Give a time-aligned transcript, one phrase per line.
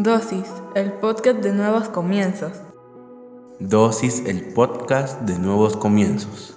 [0.00, 0.46] Dosis,
[0.76, 2.52] el podcast de nuevos comienzos.
[3.58, 6.56] Dosis, el podcast de nuevos comienzos.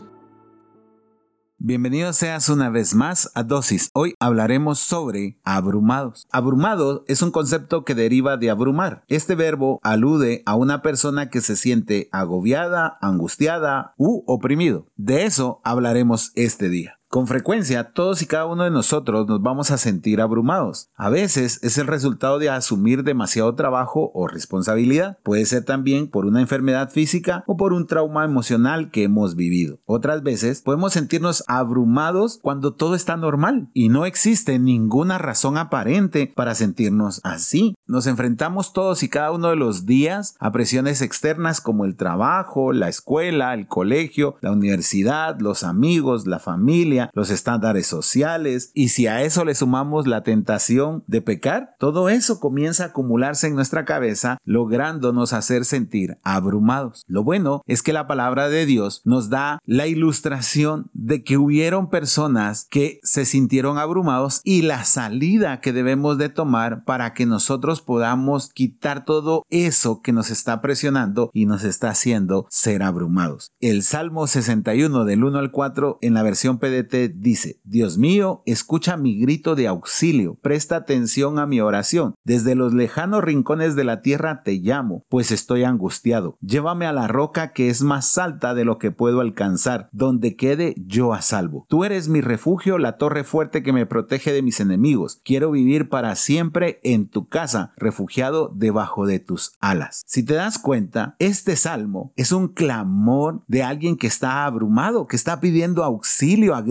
[1.58, 3.90] Bienvenidos seas una vez más a Dosis.
[3.96, 6.27] Hoy hablaremos sobre abrumados.
[6.32, 9.05] Abrumado es un concepto que deriva de abrumar.
[9.07, 14.85] Este verbo alude a una persona que se siente agobiada, angustiada u oprimido.
[14.97, 17.00] De eso hablaremos este día.
[17.12, 20.91] Con frecuencia, todos y cada uno de nosotros nos vamos a sentir abrumados.
[20.96, 25.18] A veces es el resultado de asumir demasiado trabajo o responsabilidad.
[25.21, 29.79] Puede ser también por una enfermedad física o por un trauma emocional que hemos vivido.
[29.86, 36.32] Otras veces podemos sentirnos abrumados cuando todo está normal y no existe ninguna razón aparente
[36.34, 37.76] para sentirnos así.
[37.88, 42.72] Nos enfrentamos todos y cada uno de los días a presiones externas como el trabajo,
[42.72, 49.08] la escuela, el colegio, la universidad, los amigos, la familia, los estándares sociales, y si
[49.08, 53.86] a eso le sumamos la tentación de pecar, todo eso comienza a acumularse en nuestra
[53.86, 57.04] cabeza, lográndonos hacer sentir abrumados.
[57.07, 61.90] Lo bueno es que la palabra de Dios nos da la ilustración de que hubieron
[61.90, 67.81] personas que se sintieron abrumados y la salida que debemos de tomar para que nosotros
[67.81, 73.52] podamos quitar todo eso que nos está presionando y nos está haciendo ser abrumados.
[73.59, 78.97] El Salmo 61 del 1 al 4 en la versión PDT dice, Dios mío, escucha
[78.97, 82.16] mi grito de auxilio, presta atención a mi oración.
[82.23, 86.38] Desde los lejanos rincones de la tierra te llamo, pues estoy angustiado.
[86.42, 90.75] Llévame a la roca que es más alta de lo que puedo alcanzar, donde quede
[90.78, 91.66] yo a salvo.
[91.69, 95.22] Tú eres mi refugio, la torre fuerte que me protege de mis enemigos.
[95.23, 100.03] Quiero vivir para siempre en tu casa, refugiado debajo de tus alas.
[100.06, 105.16] Si te das cuenta, este salmo es un clamor de alguien que está abrumado, que
[105.16, 106.62] está pidiendo auxilio a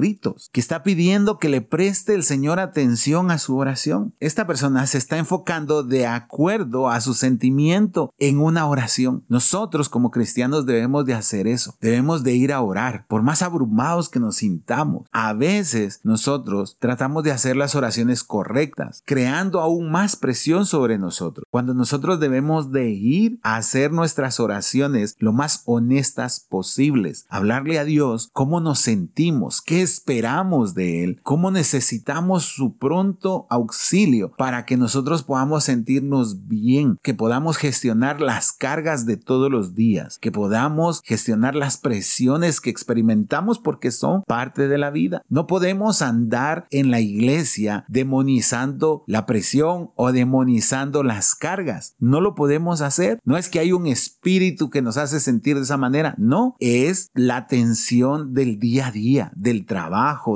[0.52, 4.14] que está pidiendo que le preste el Señor atención a su oración.
[4.20, 9.24] Esta persona se está enfocando de acuerdo a su sentimiento en una oración.
[9.28, 11.76] Nosotros como cristianos debemos de hacer eso.
[11.80, 15.06] Debemos de ir a orar, por más abrumados que nos sintamos.
[15.12, 21.44] A veces nosotros tratamos de hacer las oraciones correctas, creando aún más presión sobre nosotros.
[21.50, 27.84] Cuando nosotros debemos de ir a hacer nuestras oraciones lo más honestas posibles, hablarle a
[27.84, 34.64] Dios cómo nos sentimos, qué es esperamos de Él, cómo necesitamos su pronto auxilio para
[34.64, 40.32] que nosotros podamos sentirnos bien, que podamos gestionar las cargas de todos los días, que
[40.32, 45.22] podamos gestionar las presiones que experimentamos porque son parte de la vida.
[45.28, 51.94] No podemos andar en la iglesia demonizando la presión o demonizando las cargas.
[51.98, 53.20] No lo podemos hacer.
[53.24, 56.14] No es que hay un espíritu que nos hace sentir de esa manera.
[56.16, 59.79] No, es la tensión del día a día, del trabajo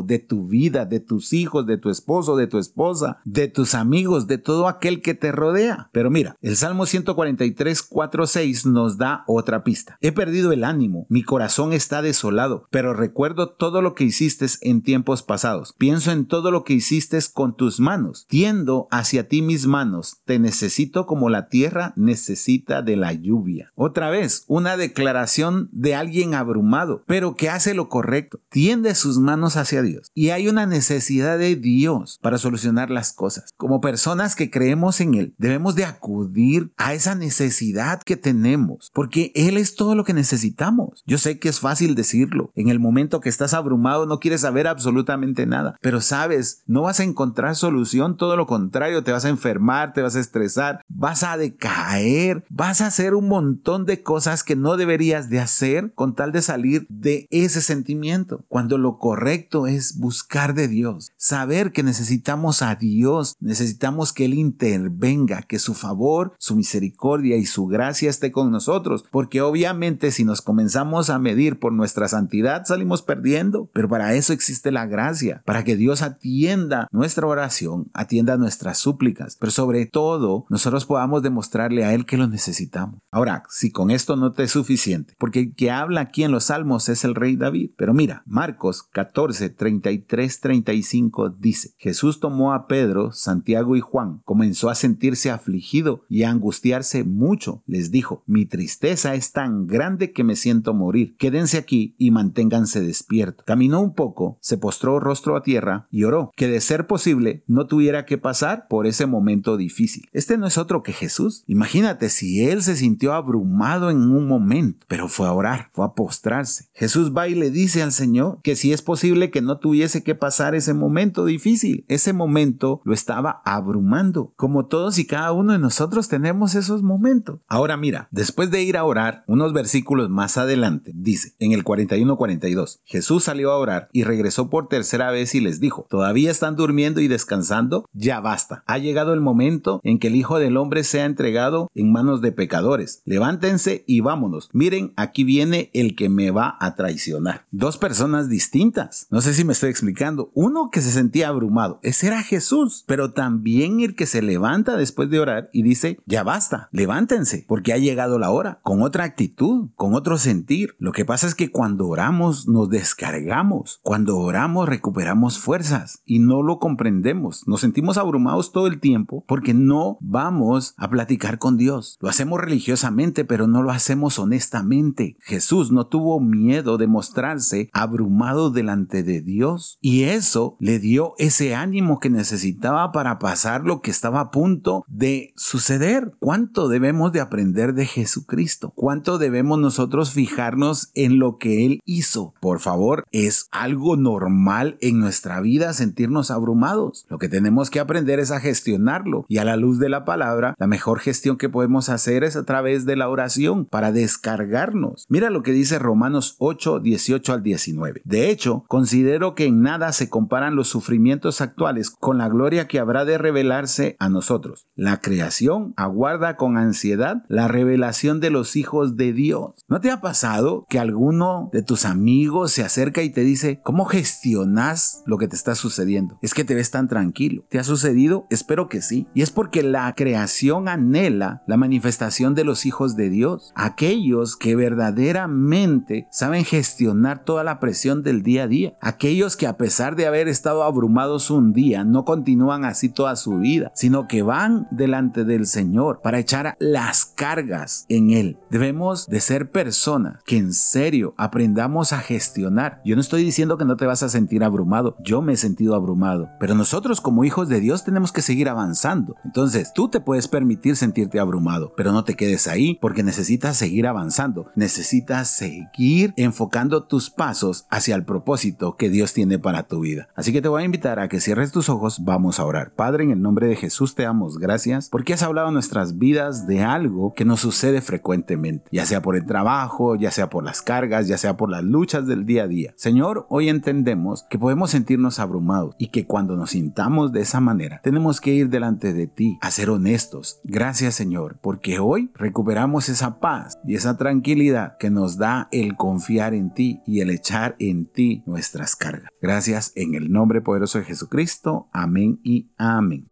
[0.04, 4.26] de tu vida, de tus hijos, de tu esposo, de tu esposa, de tus amigos,
[4.26, 5.88] de todo aquel que te rodea.
[5.92, 9.98] Pero mira, el Salmo 143, 4, 6 nos da otra pista.
[10.00, 14.82] He perdido el ánimo, mi corazón está desolado, pero recuerdo todo lo que hiciste en
[14.82, 15.74] tiempos pasados.
[15.78, 18.26] Pienso en todo lo que hiciste con tus manos.
[18.28, 20.18] Tiendo hacia ti mis manos.
[20.24, 23.72] Te necesito como la tierra necesita de la lluvia.
[23.74, 28.40] Otra vez, una declaración de alguien abrumado, pero que hace lo correcto.
[28.48, 30.10] Tiende sus manos hacia Dios.
[30.14, 33.52] Y hay una necesidad de Dios para solucionar las cosas.
[33.56, 39.32] Como personas que creemos en Él, debemos de acudir a esa necesidad que tenemos, porque
[39.34, 41.02] Él es todo lo que necesitamos.
[41.06, 42.50] Yo sé que es fácil decirlo.
[42.54, 47.00] En el momento que estás abrumado no quieres saber absolutamente nada, pero sabes, no vas
[47.00, 51.22] a encontrar solución, todo lo contrario, te vas a enfermar, te vas a estresar, vas
[51.22, 56.14] a decaer, vas a hacer un montón de cosas que no deberías de hacer con
[56.14, 58.46] tal de salir de ese sentimiento.
[58.48, 64.32] Cuando lo correcto es buscar de Dios, saber que necesitamos a Dios, necesitamos que Él
[64.32, 70.24] intervenga, que su favor, su misericordia y su gracia esté con nosotros, porque obviamente si
[70.24, 75.42] nos comenzamos a medir por nuestra santidad salimos perdiendo, pero para eso existe la gracia,
[75.44, 81.84] para que Dios atienda nuestra oración, atienda nuestras súplicas, pero sobre todo nosotros podamos demostrarle
[81.84, 83.00] a Él que lo necesitamos.
[83.10, 86.44] Ahora, si con esto no te es suficiente, porque el que habla aquí en los
[86.44, 92.68] salmos es el rey David, pero mira, Marcos 14, 33, 35 dice, Jesús tomó a
[92.68, 97.64] Pedro, Santiago y Juan, comenzó a sentirse afligido y a angustiarse mucho.
[97.66, 101.16] Les dijo, mi tristeza es tan grande que me siento morir.
[101.16, 103.44] Quédense aquí y manténganse despiertos.
[103.46, 107.66] Caminó un poco, se postró rostro a tierra y oró, que de ser posible no
[107.66, 110.04] tuviera que pasar por ese momento difícil.
[110.12, 111.44] Este no es otro que Jesús.
[111.46, 115.94] Imagínate si él se sintió abrumado en un momento, pero fue a orar, fue a
[115.94, 116.68] postrarse.
[116.74, 120.14] Jesús va y le dice al Señor que si es posible que no tuviese que
[120.14, 121.84] pasar ese momento difícil.
[121.88, 127.40] Ese momento lo estaba abrumando, como todos y cada uno de nosotros tenemos esos momentos.
[127.48, 132.80] Ahora mira, después de ir a orar, unos versículos más adelante, dice, en el 41-42,
[132.84, 137.00] Jesús salió a orar y regresó por tercera vez y les dijo, ¿todavía están durmiendo
[137.00, 137.86] y descansando?
[137.92, 138.64] Ya basta.
[138.66, 142.32] Ha llegado el momento en que el Hijo del Hombre sea entregado en manos de
[142.32, 143.02] pecadores.
[143.04, 144.50] Levántense y vámonos.
[144.52, 147.46] Miren, aquí viene el que me va a traicionar.
[147.50, 149.06] Dos personas distintas.
[149.10, 150.30] No sé si me estoy explicando.
[150.34, 151.78] Uno que se sentía abrumado.
[151.82, 152.84] Ese era Jesús.
[152.86, 157.72] Pero también el que se levanta después de orar y dice, ya basta, levántense, porque
[157.72, 158.60] ha llegado la hora.
[158.62, 160.74] Con otra actitud, con otro sentir.
[160.78, 163.80] Lo que pasa es que cuando oramos nos descargamos.
[163.82, 167.46] Cuando oramos recuperamos fuerzas y no lo comprendemos.
[167.46, 171.98] Nos sentimos abrumados todo el tiempo porque no vamos a platicar con Dios.
[172.00, 175.16] Lo hacemos religiosamente, pero no lo hacemos honestamente.
[175.20, 181.54] Jesús no tuvo miedo de mostrarse abrumado delante de Dios y eso le dio ese
[181.54, 186.14] ánimo que necesitaba para pasar lo que estaba a punto de suceder.
[186.18, 188.72] ¿Cuánto debemos de aprender de Jesucristo?
[188.74, 192.34] ¿Cuánto debemos nosotros fijarnos en lo que Él hizo?
[192.40, 197.06] Por favor, es algo normal en nuestra vida sentirnos abrumados.
[197.08, 200.43] Lo que tenemos que aprender es a gestionarlo y a la luz de la palabra,
[200.58, 205.06] la mejor gestión que podemos hacer es a través de la oración para descargarnos.
[205.08, 208.02] Mira lo que dice Romanos 8, 18 al 19.
[208.04, 212.78] De hecho, considero que en nada se comparan los sufrimientos actuales con la gloria que
[212.78, 214.66] habrá de revelarse a nosotros.
[214.74, 219.64] La creación aguarda con ansiedad la revelación de los hijos de Dios.
[219.68, 223.84] ¿No te ha pasado que alguno de tus amigos se acerca y te dice, ¿cómo
[223.84, 226.18] gestionas lo que te está sucediendo?
[226.22, 227.44] Es que te ves tan tranquilo.
[227.48, 228.26] ¿Te ha sucedido?
[228.30, 229.06] Espero que sí.
[229.14, 230.33] Y es porque la creación
[230.68, 233.52] anhela la manifestación de los hijos de Dios.
[233.54, 238.76] Aquellos que verdaderamente saben gestionar toda la presión del día a día.
[238.80, 243.38] Aquellos que a pesar de haber estado abrumados un día, no continúan así toda su
[243.38, 248.38] vida, sino que van delante del Señor para echar las cargas en Él.
[248.50, 252.80] Debemos de ser personas que en serio aprendamos a gestionar.
[252.84, 254.96] Yo no estoy diciendo que no te vas a sentir abrumado.
[255.02, 256.30] Yo me he sentido abrumado.
[256.40, 259.16] Pero nosotros como hijos de Dios tenemos que seguir avanzando.
[259.24, 263.86] Entonces, tú te puedes permitir sentirte abrumado, pero no te quedes ahí porque necesitas seguir
[263.86, 264.50] avanzando.
[264.54, 270.08] Necesitas seguir enfocando tus pasos hacia el propósito que Dios tiene para tu vida.
[270.14, 272.04] Así que te voy a invitar a que cierres tus ojos.
[272.04, 272.72] Vamos a orar.
[272.72, 276.46] Padre, en el nombre de Jesús te damos gracias porque has hablado en nuestras vidas
[276.46, 280.62] de algo que nos sucede frecuentemente, ya sea por el trabajo, ya sea por las
[280.62, 282.74] cargas, ya sea por las luchas del día a día.
[282.76, 287.80] Señor, hoy entendemos que podemos sentirnos abrumados y que cuando nos sintamos de esa manera,
[287.82, 290.13] tenemos que ir delante de ti a ser honestos.
[290.44, 296.34] Gracias, Señor, porque hoy recuperamos esa paz y esa tranquilidad que nos da el confiar
[296.34, 299.10] en ti y el echar en ti nuestras cargas.
[299.20, 301.68] Gracias en el nombre poderoso de Jesucristo.
[301.72, 303.08] Amén y amén.